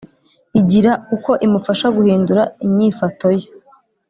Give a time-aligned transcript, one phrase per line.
[0.59, 3.47] igira uko imufasha guhindura inyifato ye.